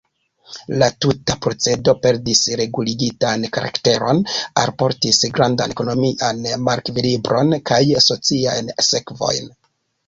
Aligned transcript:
La 0.83 0.85
tuta 1.05 1.35
procedo 1.45 1.93
perdis 2.05 2.41
reguligitan 2.61 3.45
karakteron, 3.59 4.23
alportis 4.65 5.23
grandan 5.39 5.77
ekonomian 5.77 6.43
malekvilibron 6.71 7.59
kaj 7.73 7.83
sociajn 8.11 8.77
sekvojn. 8.93 9.57